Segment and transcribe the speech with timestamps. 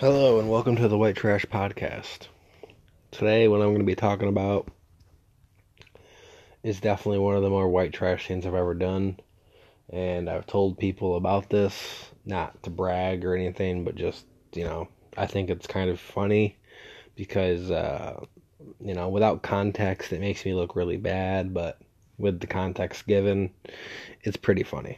[0.00, 2.28] Hello, and welcome to the White Trash Podcast.
[3.10, 4.68] Today, what I'm going to be talking about
[6.62, 9.18] is definitely one of the more white trash things I've ever done.
[9.90, 14.86] And I've told people about this, not to brag or anything, but just, you know,
[15.16, 16.56] I think it's kind of funny
[17.16, 18.24] because, uh,
[18.80, 21.80] you know, without context, it makes me look really bad, but
[22.18, 23.50] with the context given,
[24.22, 24.96] it's pretty funny.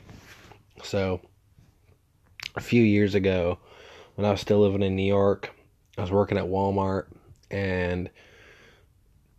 [0.84, 1.22] So,
[2.54, 3.58] a few years ago,
[4.20, 5.50] when I was still living in New York.
[5.96, 7.06] I was working at Walmart
[7.50, 8.10] and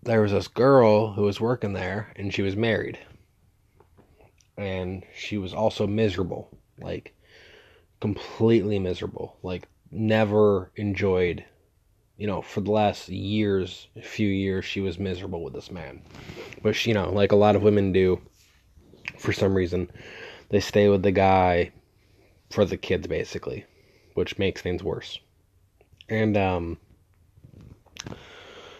[0.01, 2.97] there was this girl who was working there and she was married.
[4.57, 7.13] And she was also miserable, like
[7.99, 11.45] completely miserable, like never enjoyed,
[12.17, 16.01] you know, for the last years, a few years, she was miserable with this man.
[16.63, 18.19] But, she, you know, like a lot of women do,
[19.19, 19.91] for some reason,
[20.49, 21.71] they stay with the guy
[22.49, 23.63] for the kids, basically
[24.13, 25.19] which makes things worse.
[26.09, 26.77] And um,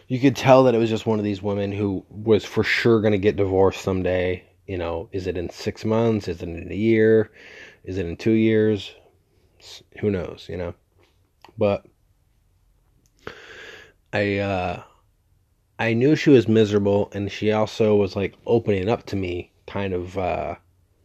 [0.08, 3.00] you could tell that it was just one of these women who was for sure
[3.00, 4.44] going to get divorced someday.
[4.68, 6.28] You know, is it in six months?
[6.28, 7.32] Is it in a year?
[7.86, 8.94] Is it in two years?
[10.02, 10.74] Who knows, you know?
[11.58, 11.86] But
[14.12, 14.84] I, uh,
[15.80, 19.94] I knew she was miserable, and she also was like opening up to me, kind
[19.94, 20.18] of.
[20.18, 20.56] Uh,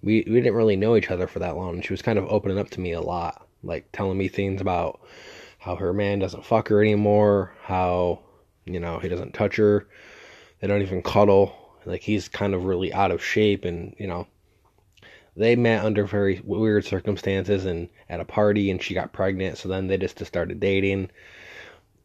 [0.02, 2.26] we we didn't really know each other for that long, and she was kind of
[2.28, 5.00] opening up to me a lot like telling me things about
[5.58, 8.20] how her man doesn't fuck her anymore, how,
[8.64, 9.88] you know, he doesn't touch her,
[10.60, 11.54] they don't even cuddle.
[11.84, 14.26] Like he's kind of really out of shape and, you know,
[15.36, 19.68] they met under very weird circumstances and at a party and she got pregnant, so
[19.68, 21.10] then they just started dating.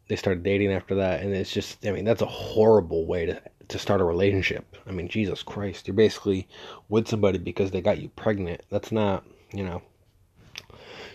[0.08, 3.40] They started dating after that and it's just I mean, that's a horrible way to
[3.68, 4.76] to start a relationship.
[4.86, 6.46] I mean, Jesus Christ, you're basically
[6.88, 8.62] with somebody because they got you pregnant.
[8.70, 9.82] That's not, you know,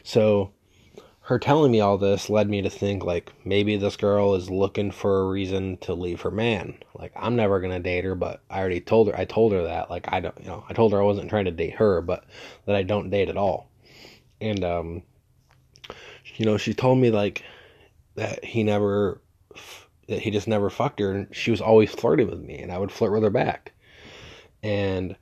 [0.08, 0.52] so
[1.20, 4.90] her telling me all this led me to think like maybe this girl is looking
[4.90, 6.78] for a reason to leave her man.
[6.94, 9.90] Like I'm never gonna date her, but I already told her I told her that.
[9.90, 12.24] Like I don't you know, I told her I wasn't trying to date her, but
[12.66, 13.70] that I don't date at all.
[14.40, 15.04] And um
[16.38, 17.44] you know, she told me like
[18.16, 19.20] that he never
[20.08, 22.78] that he just never fucked her and she was always flirting with me and I
[22.78, 23.74] would flirt with her back.
[24.64, 25.18] And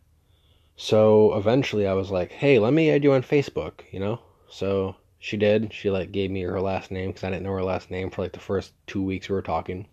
[0.76, 4.20] so eventually I was like, "Hey, let me add you on Facebook," you know?
[4.56, 5.74] So she did.
[5.74, 8.22] She like gave me her last name because I didn't know her last name for
[8.22, 9.86] like the first two weeks we were talking,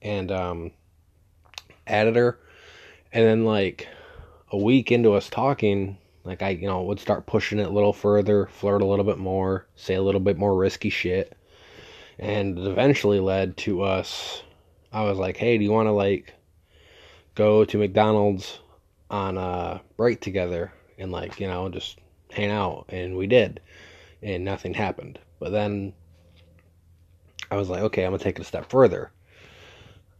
[0.00, 0.70] and um,
[1.84, 2.38] added her,
[3.12, 3.88] and then like
[4.52, 7.92] a week into us talking, like I you know would start pushing it a little
[7.92, 11.36] further, flirt a little bit more, say a little bit more risky shit,
[12.16, 14.44] and eventually led to us.
[14.92, 16.32] I was like, hey, do you want to like
[17.34, 18.60] go to McDonald's
[19.10, 21.98] on a break together and like you know just
[22.38, 23.60] hang out, and we did,
[24.22, 25.18] and nothing happened.
[25.40, 25.92] But then
[27.50, 29.10] I was like, okay, I'm gonna take it a step further.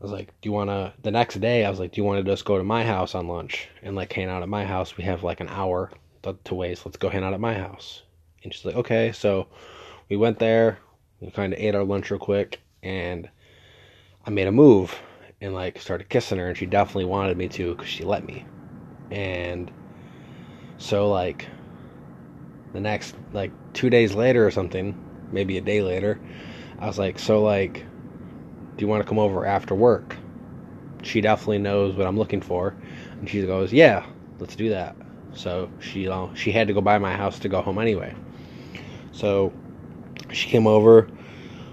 [0.00, 0.94] I was like, do you wanna?
[1.02, 3.14] The next day, I was like, do you want to just go to my house
[3.14, 4.96] on lunch and like hang out at my house?
[4.96, 5.90] We have like an hour
[6.44, 6.84] to waste.
[6.84, 8.02] Let's go hang out at my house.
[8.42, 9.12] And she's like, okay.
[9.12, 9.46] So
[10.08, 10.78] we went there.
[11.20, 13.28] We kind of ate our lunch real quick, and
[14.24, 14.96] I made a move
[15.40, 18.44] and like started kissing her, and she definitely wanted me to because she let me.
[19.10, 19.70] And
[20.78, 21.48] so like
[22.72, 24.96] the next like two days later or something,
[25.32, 26.20] maybe a day later,
[26.78, 27.84] I was like, so like,
[28.76, 30.16] do you want to come over after work?
[31.02, 32.74] She definitely knows what I'm looking for,
[33.20, 34.04] and she goes, yeah,
[34.38, 34.96] let's do that.
[35.34, 38.14] So she uh, she had to go by my house to go home anyway.
[39.12, 39.52] So
[40.32, 41.08] she came over,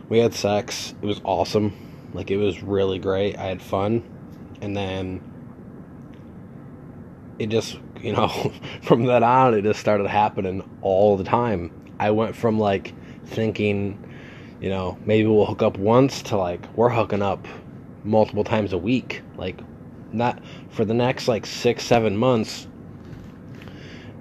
[0.10, 0.94] we had sex.
[1.02, 1.74] It was awesome.
[2.14, 3.38] Like it was really great.
[3.38, 4.04] I had fun,
[4.62, 5.22] and then
[7.40, 8.28] it just you know
[8.82, 11.72] from that on it just started happening all the time.
[12.00, 12.94] I went from like
[13.26, 14.02] thinking
[14.62, 17.48] you know maybe we'll hook up once to like we're hooking up
[18.04, 19.22] multiple times a week.
[19.38, 19.60] Like
[20.14, 20.40] not
[20.70, 22.68] for the next like six seven months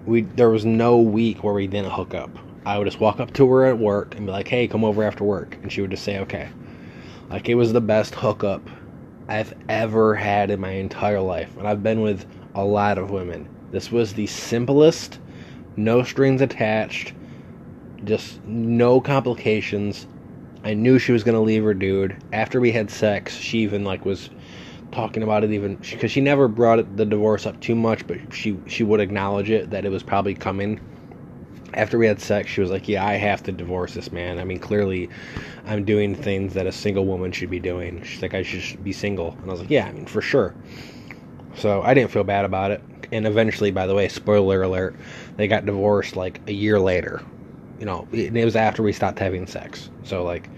[0.06, 2.30] we there was no week where we didn't hook up.
[2.66, 5.02] I would just walk up to her at work and be like hey come over
[5.02, 5.58] after work.
[5.62, 6.48] And she would just say okay.
[7.28, 8.68] Like it was the best hookup
[9.26, 11.54] i've ever had in my entire life.
[11.58, 13.48] And i've been with a lot of women.
[13.74, 15.18] This was the simplest,
[15.76, 17.12] no strings attached,
[18.04, 20.06] just no complications.
[20.62, 22.16] I knew she was gonna leave her dude.
[22.32, 24.30] After we had sex, she even like was
[24.92, 28.56] talking about it even because she never brought the divorce up too much, but she
[28.68, 30.78] she would acknowledge it that it was probably coming.
[31.72, 34.38] After we had sex, she was like, "Yeah, I have to divorce this man.
[34.38, 35.08] I mean, clearly,
[35.66, 38.92] I'm doing things that a single woman should be doing." She's like, "I should be
[38.92, 40.54] single," and I was like, "Yeah, I mean, for sure."
[41.56, 42.82] So I didn't feel bad about it.
[43.12, 44.96] And eventually, by the way, spoiler alert,
[45.36, 47.22] they got divorced like a year later.
[47.78, 49.90] you know, it, it was after we stopped having sex.
[50.04, 50.48] So like,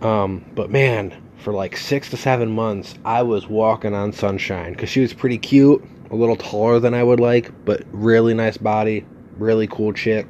[0.00, 4.88] um, but man, for like six to seven months, I was walking on sunshine because
[4.88, 9.04] she was pretty cute, a little taller than I would like, but really nice body,
[9.36, 10.26] really cool chick,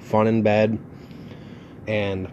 [0.00, 0.78] fun in bed,
[1.86, 2.28] and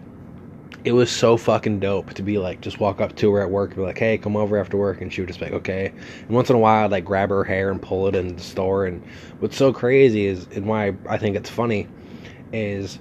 [0.86, 3.70] it was so fucking dope to be like just walk up to her at work
[3.70, 5.92] and be like, "Hey, come over after work," and she would just be like, "Okay."
[6.20, 8.42] And once in a while, I'd like grab her hair and pull it in the
[8.42, 8.86] store.
[8.86, 9.02] And
[9.40, 11.88] what's so crazy is, and why I think it's funny,
[12.52, 13.00] is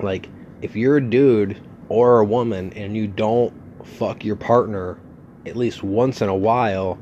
[0.00, 0.30] like
[0.62, 3.52] if you're a dude or a woman and you don't
[3.86, 4.98] fuck your partner
[5.44, 6.98] at least once in a while,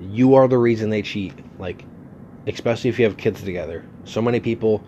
[0.00, 1.34] you are the reason they cheat.
[1.60, 1.84] Like,
[2.48, 3.84] especially if you have kids together.
[4.02, 4.82] So many people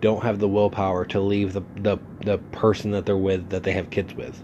[0.00, 3.72] don't have the willpower to leave the the, the person that they're with that they
[3.72, 4.42] have kids with.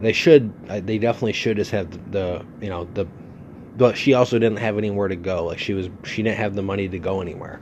[0.00, 0.52] They should.
[0.68, 3.06] They definitely should just have the, the you know the.
[3.76, 5.44] But she also didn't have anywhere to go.
[5.44, 7.60] Like she was, she didn't have the money to go anywhere,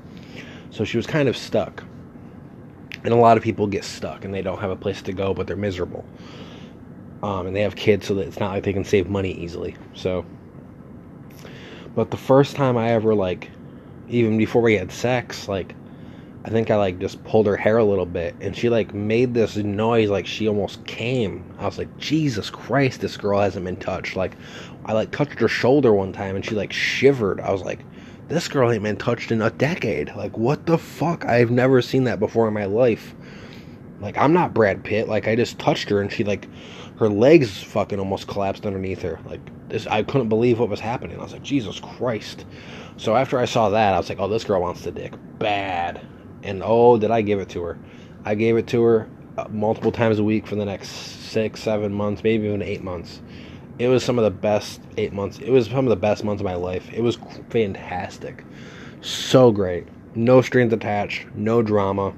[0.71, 1.83] so she was kind of stuck.
[3.03, 5.35] And a lot of people get stuck and they don't have a place to go,
[5.35, 6.05] but they're miserable.
[7.23, 9.77] Um, and they have kids, so that it's not like they can save money easily.
[9.93, 10.25] So,
[11.95, 13.51] but the first time I ever like,
[14.09, 15.75] even before we had sex, like
[16.47, 19.33] I think I like just pulled her hair a little bit and she like made
[19.33, 21.43] this noise like she almost came.
[21.59, 24.15] I was like, Jesus Christ, this girl hasn't been touched.
[24.15, 24.37] Like
[24.85, 27.41] I like touched her shoulder one time and she like shivered.
[27.41, 27.81] I was like,
[28.29, 30.15] this girl ain't been touched in a decade.
[30.15, 31.25] Like what the fuck?
[31.25, 33.15] I've never seen that before in my life.
[34.01, 35.09] Like I'm not Brad Pitt.
[35.09, 36.47] Like I just touched her and she like
[36.99, 39.19] her legs fucking almost collapsed underneath her.
[39.25, 41.19] Like this I couldn't believe what was happening.
[41.19, 42.45] I was like, Jesus Christ.
[42.99, 46.01] So after I saw that, I was like, oh, this girl wants the dick bad
[46.45, 47.79] and oh, did I give it to her?
[48.25, 51.93] I gave it to her uh, multiple times a week for the next six, seven
[51.93, 53.21] months, maybe even eight months.
[53.79, 55.39] It was some of the best eight months.
[55.39, 56.89] It was some of the best months of my life.
[56.93, 57.19] It was
[57.51, 58.45] fantastic,
[59.01, 59.89] so great.
[60.15, 62.15] No strings attached, no drama.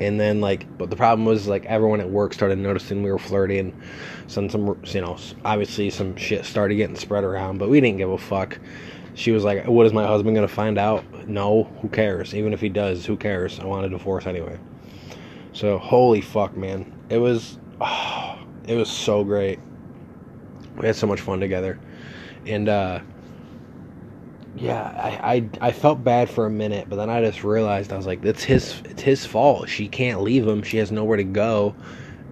[0.00, 3.18] And then like, but the problem was like everyone at work started noticing we were
[3.18, 3.78] flirting.
[4.28, 8.10] Some some you know obviously some shit started getting spread around, but we didn't give
[8.10, 8.58] a fuck
[9.14, 12.34] she was like, "What is my husband gonna find out?" No, who cares?
[12.34, 13.58] Even if he does, who cares?
[13.60, 14.58] I want a divorce anyway.
[15.52, 19.58] So holy fuck, man, it was, oh, it was so great.
[20.76, 21.78] We had so much fun together,
[22.46, 23.00] and uh,
[24.56, 27.96] yeah, I, I I felt bad for a minute, but then I just realized I
[27.96, 29.68] was like, it's his it's his fault.
[29.68, 30.62] She can't leave him.
[30.62, 31.74] She has nowhere to go.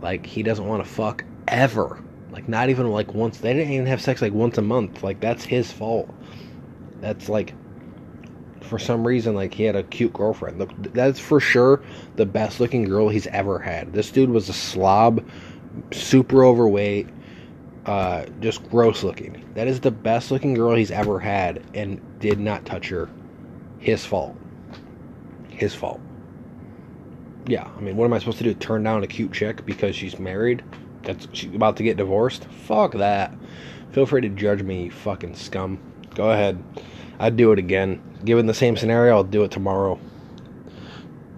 [0.00, 2.02] Like he doesn't want to fuck ever.
[2.30, 3.38] Like not even like once.
[3.38, 5.02] They didn't even have sex like once a month.
[5.02, 6.08] Like that's his fault
[7.00, 7.54] that's like
[8.60, 10.58] for some reason like he had a cute girlfriend.
[10.58, 11.82] Look that's for sure
[12.16, 13.92] the best looking girl he's ever had.
[13.92, 15.26] This dude was a slob
[15.92, 17.08] super overweight
[17.86, 19.44] uh, just gross looking.
[19.54, 23.08] That is the best looking girl he's ever had and did not touch her.
[23.78, 24.36] His fault.
[25.48, 26.00] His fault.
[27.46, 28.52] Yeah i mean what am i supposed to do?
[28.54, 30.62] Turn down a cute chick because she's married?
[31.02, 32.44] That's she's about to get divorced?
[32.44, 33.32] Fuck that.
[33.92, 35.80] Feel free to judge me you fucking scum
[36.14, 36.62] Go ahead.
[37.18, 38.02] I'd do it again.
[38.24, 39.98] Given the same scenario, I'll do it tomorrow.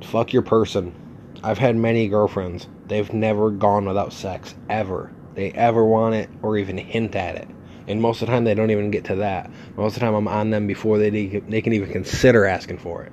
[0.03, 0.95] Fuck your person.
[1.43, 2.69] I've had many girlfriends.
[2.87, 5.13] They've never gone without sex, ever.
[5.35, 7.49] They ever want it or even hint at it.
[7.87, 9.51] And most of the time, they don't even get to that.
[9.77, 13.03] Most of the time, I'm on them before they, they can even consider asking for
[13.03, 13.13] it.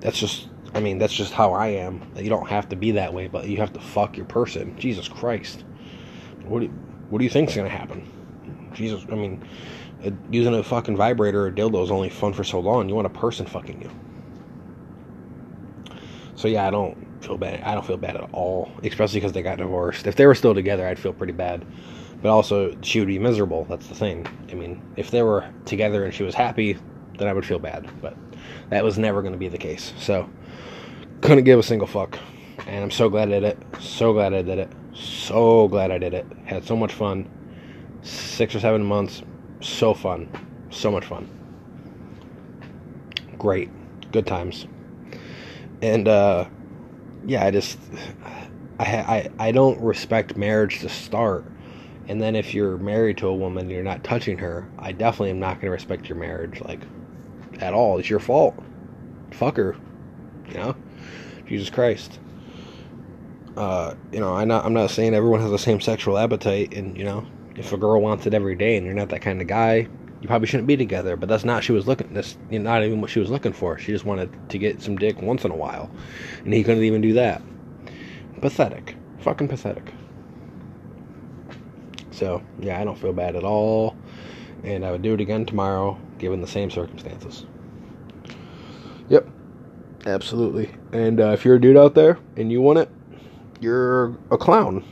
[0.00, 2.02] That's just, I mean, that's just how I am.
[2.16, 4.78] You don't have to be that way, but you have to fuck your person.
[4.78, 5.64] Jesus Christ.
[6.44, 6.72] What do you,
[7.10, 8.08] what do you think's gonna happen?
[8.74, 9.42] Jesus, I mean,
[10.04, 12.88] Uh, using a fucking vibrator or dildo is only fun for so long.
[12.88, 13.90] You want a person fucking you.
[16.36, 17.62] So yeah, I don't feel bad.
[17.62, 20.06] I don't feel bad at all, especially because they got divorced.
[20.06, 21.66] If they were still together, I'd feel pretty bad.
[22.22, 23.64] But also, she would be miserable.
[23.64, 24.26] That's the thing.
[24.50, 26.78] I mean, if they were together and she was happy,
[27.16, 27.88] then I would feel bad.
[28.00, 28.16] But
[28.70, 29.92] that was never going to be the case.
[29.98, 30.28] So,
[31.20, 32.18] couldn't give a single fuck.
[32.66, 33.58] And I'm so glad I did it.
[33.80, 34.70] So glad I did it.
[34.94, 36.26] So glad I did it.
[36.44, 37.28] Had so much fun.
[38.02, 39.22] Six or seven months
[39.60, 40.28] so fun.
[40.70, 41.28] So much fun.
[43.38, 43.70] Great.
[44.12, 44.66] Good times.
[45.82, 46.46] And uh
[47.26, 47.78] yeah, I just
[48.78, 51.44] I I I don't respect marriage to start.
[52.08, 55.30] And then if you're married to a woman and you're not touching her, I definitely
[55.30, 56.80] am not going to respect your marriage like
[57.60, 57.98] at all.
[57.98, 58.58] It's your fault.
[59.30, 59.76] Fuck her.
[60.48, 60.76] You know?
[61.46, 62.18] Jesus Christ.
[63.56, 66.96] Uh, you know, I'm not, I'm not saying everyone has the same sexual appetite, and
[66.96, 67.26] you know,
[67.58, 69.88] if a girl wants it every day and you're not that kind of guy,
[70.20, 71.16] you probably shouldn't be together.
[71.16, 72.12] But that's not she was looking.
[72.12, 73.78] That's not even what she was looking for.
[73.78, 75.90] She just wanted to get some dick once in a while,
[76.44, 77.42] and he couldn't even do that.
[78.40, 79.92] Pathetic, fucking pathetic.
[82.10, 83.96] So yeah, I don't feel bad at all,
[84.64, 87.46] and I would do it again tomorrow, given the same circumstances.
[89.08, 89.28] Yep.
[90.06, 90.70] Absolutely.
[90.92, 92.90] And uh, if you're a dude out there and you want it,
[93.60, 94.84] you're a clown.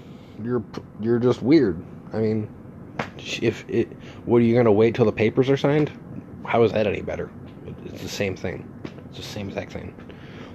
[0.43, 0.63] You're
[1.01, 1.83] you're just weird.
[2.13, 2.49] I mean,
[3.19, 3.93] if it,
[4.25, 5.91] what are you gonna wait till the papers are signed?
[6.45, 7.31] How is that any better?
[7.85, 8.69] It's the same thing.
[9.09, 9.95] It's the same exact thing.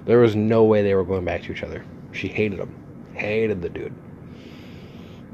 [0.04, 1.84] There was no way they were going back to each other.
[2.12, 2.74] She hated him.
[3.14, 3.94] Hated the dude.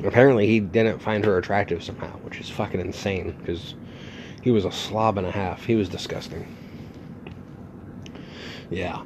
[0.05, 3.75] Apparently, he didn't find her attractive somehow, which is fucking insane because
[4.43, 5.65] he was a slob and a half.
[5.65, 6.47] He was disgusting.
[8.71, 9.03] Yeah.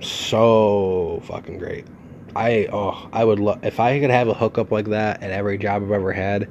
[0.00, 1.86] So fucking great.
[2.34, 5.58] I oh, I would love if I could have a hookup like that at every
[5.58, 6.48] job I've ever had.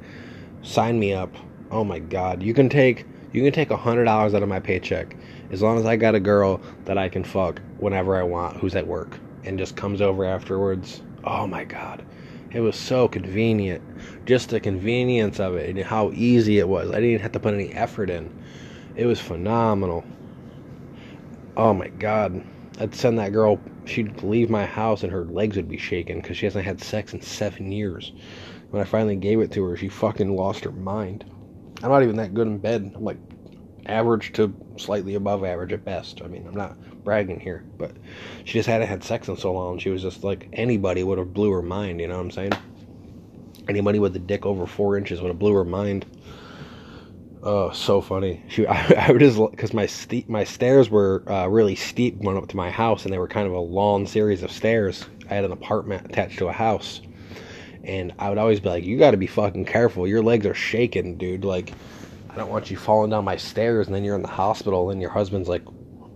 [0.62, 1.34] Sign me up.
[1.70, 4.60] Oh my god, you can take you can take a hundred dollars out of my
[4.60, 5.16] paycheck
[5.50, 8.76] as long as I got a girl that I can fuck whenever I want who's
[8.76, 11.02] at work and just comes over afterwards.
[11.24, 12.04] Oh my god.
[12.52, 13.82] It was so convenient.
[14.26, 16.90] Just the convenience of it and how easy it was.
[16.90, 18.30] I didn't have to put any effort in.
[18.94, 20.04] It was phenomenal.
[21.56, 22.44] Oh my god.
[22.78, 26.36] I'd send that girl, she'd leave my house and her legs would be shaking because
[26.36, 28.12] she hasn't had sex in seven years.
[28.70, 31.24] When I finally gave it to her, she fucking lost her mind.
[31.82, 32.92] I'm not even that good in bed.
[32.94, 33.18] I'm like
[33.86, 36.22] average to slightly above average at best.
[36.22, 37.92] I mean, I'm not bragging here, but
[38.44, 39.78] she just hadn't had sex in so long.
[39.78, 42.00] She was just like anybody would have blew her mind.
[42.00, 42.52] You know what I'm saying?
[43.68, 46.06] Anybody with a dick over four inches would have blew her mind.
[47.42, 48.42] Oh, so funny.
[48.48, 52.36] She, I, I would just because my steep, my stairs were uh, really steep going
[52.36, 55.06] up to my house, and they were kind of a long series of stairs.
[55.28, 57.00] I had an apartment attached to a house,
[57.84, 60.06] and I would always be like, "You got to be fucking careful.
[60.06, 61.44] Your legs are shaking, dude.
[61.44, 61.72] Like,
[62.30, 65.00] I don't want you falling down my stairs, and then you're in the hospital, and
[65.00, 65.62] your husband's like,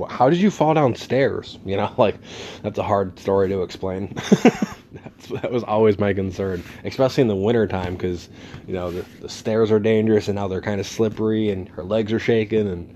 [0.09, 1.59] how did you fall downstairs?
[1.64, 2.16] You know, like
[2.62, 4.14] that's a hard story to explain.
[5.31, 8.29] that was always my concern, especially in the wintertime because
[8.67, 11.85] you know the, the stairs are dangerous and now they're kind of slippery and her
[11.85, 12.88] legs are shaking and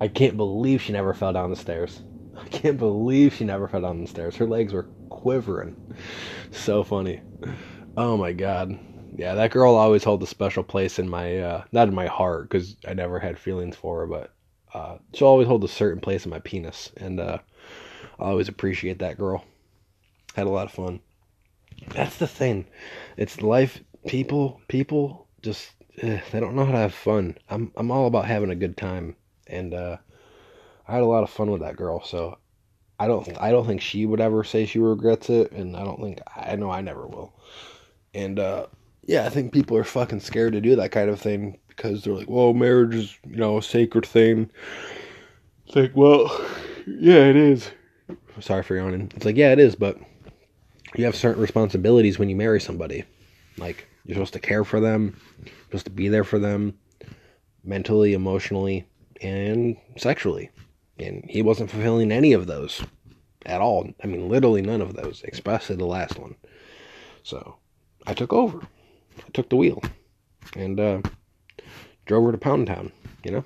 [0.00, 2.00] I can't believe she never fell down the stairs.
[2.36, 4.36] I can't believe she never fell down the stairs.
[4.36, 5.74] Her legs were quivering.
[6.50, 7.20] So funny.
[7.96, 8.78] Oh my god.
[9.16, 12.50] Yeah, that girl always holds a special place in my uh not in my heart
[12.50, 14.34] cuz I never had feelings for her, but
[14.74, 17.38] uh she'll always hold a certain place in my penis and uh
[18.18, 19.44] I always appreciate that girl.
[20.34, 21.00] Had a lot of fun.
[21.94, 22.66] That's the thing.
[23.16, 23.80] It's life.
[24.06, 27.36] People, people just eh, they don't know how to have fun.
[27.50, 29.96] I'm I'm all about having a good time, and uh,
[30.88, 32.02] I had a lot of fun with that girl.
[32.04, 32.38] So
[32.98, 36.00] I don't I don't think she would ever say she regrets it, and I don't
[36.00, 37.34] think I know I never will.
[38.14, 38.66] And uh,
[39.04, 42.14] yeah, I think people are fucking scared to do that kind of thing because they're
[42.14, 44.50] like, well, marriage is you know a sacred thing.
[45.66, 46.30] It's like, well,
[46.86, 47.70] yeah, it is.
[48.40, 49.12] Sorry for yawning.
[49.14, 49.98] It's like, yeah, it is, but
[50.94, 53.04] you have certain responsibilities when you marry somebody.
[53.58, 55.16] Like you're supposed to care for them,
[55.64, 56.78] supposed to be there for them
[57.64, 58.84] mentally, emotionally,
[59.20, 60.50] and sexually.
[60.98, 62.82] And he wasn't fulfilling any of those
[63.46, 63.88] at all.
[64.02, 66.36] I mean, literally none of those, especially the last one.
[67.22, 67.56] So
[68.06, 68.60] I took over.
[69.18, 69.82] I took the wheel
[70.56, 71.02] and uh,
[72.06, 72.92] drove her to Pound Town,
[73.24, 73.44] you know,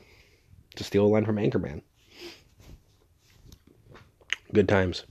[0.76, 1.83] to steal a line from Anchorman.
[4.53, 5.05] Good times.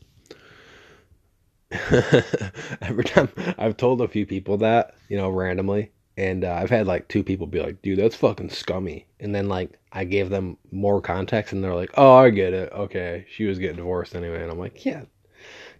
[2.81, 6.87] every time I've told a few people that, you know, randomly, and uh, I've had
[6.87, 10.57] like two people be like, "Dude, that's fucking scummy," and then like I gave them
[10.71, 12.71] more context, and they're like, "Oh, I get it.
[12.71, 15.03] Okay, she was getting divorced anyway," and I'm like, "Yeah,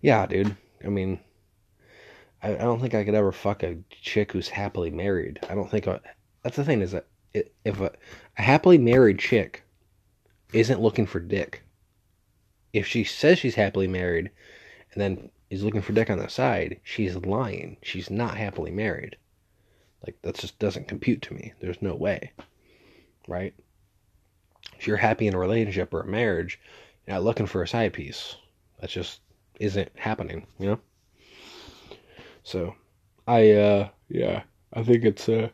[0.02, 0.56] yeah, dude.
[0.84, 1.20] I mean,
[2.44, 5.40] I, I don't think I could ever fuck a chick who's happily married.
[5.50, 6.00] I don't think I,
[6.44, 7.92] that's the thing is that if a,
[8.38, 9.64] a happily married chick
[10.54, 11.64] isn't looking for dick,
[12.72, 14.32] if she says she's happily married,
[14.94, 17.78] and then is looking for dick on the side, she's lying.
[17.82, 19.18] She's not happily married.
[20.06, 21.54] Like that just doesn't compute to me.
[21.60, 22.32] There's no way.
[23.28, 23.54] Right?
[24.78, 26.60] If you're happy in a relationship or a marriage,
[27.06, 28.36] you're not looking for a side piece.
[28.80, 29.22] That just
[29.60, 30.80] isn't happening, you know?
[32.44, 32.76] So
[33.28, 34.44] I uh yeah,
[34.74, 35.50] I think it's uh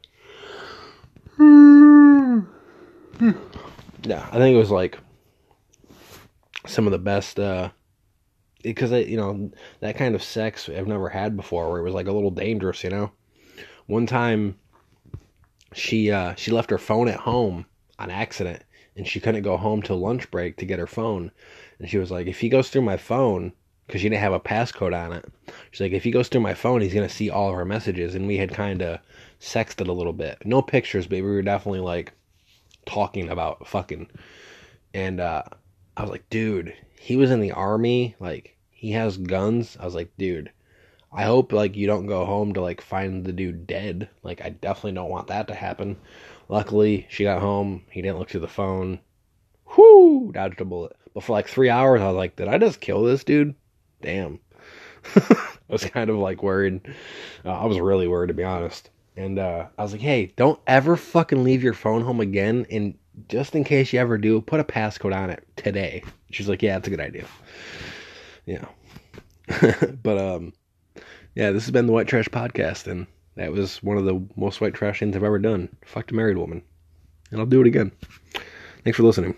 [4.04, 4.98] yeah, I think it was like
[6.66, 7.70] some of the best uh
[8.64, 12.08] because you know that kind of sex I've never had before, where it was like
[12.08, 12.84] a little dangerous.
[12.84, 13.12] You know,
[13.88, 14.58] one time
[15.74, 17.66] she uh, she left her phone at home
[18.00, 18.64] on accident,
[18.96, 21.32] and she couldn't go home till lunch break to get her phone,
[21.80, 23.54] and she was like, if he goes through my phone.
[23.88, 25.26] Because she didn't have a passcode on it.
[25.72, 28.16] She's like, if he goes through my phone, he's gonna see all of our messages.
[28.16, 29.02] And we had kind of
[29.42, 30.38] sexted a little bit.
[30.46, 32.14] No pictures, but we were definitely like
[32.86, 34.10] talking about fucking.
[34.94, 35.44] And uh,
[36.02, 39.78] I was like, dude, he was in the army, like he has guns.
[39.80, 40.52] I was like, dude,
[41.14, 44.10] I hope like you don't go home to like find the dude dead.
[44.24, 45.98] Like I definitely don't want that to happen.
[46.50, 47.84] Luckily, she got home.
[47.92, 48.98] He didn't look through the phone.
[49.78, 50.96] Whoo, dodged a bullet.
[51.14, 53.54] But for like three hours, I was like, did I just kill this dude?
[54.02, 54.40] Damn.
[55.16, 56.82] I was kind of like worried.
[57.46, 58.90] Uh, I was really worried to be honest.
[59.16, 62.66] And uh, I was like, hey, don't ever fucking leave your phone home again.
[62.72, 66.04] And just in case you ever do, put a passcode on it today.
[66.32, 67.26] She's like, yeah, that's a good idea.
[68.46, 68.66] Yeah.
[70.04, 70.54] but um,
[71.36, 74.62] yeah, this has been the White Trash Podcast, and that was one of the most
[74.62, 75.70] white trash things I've ever done.
[75.86, 76.62] Fucked a married woman.
[77.32, 77.92] And I'll do it again.
[78.84, 79.36] Thanks for listening.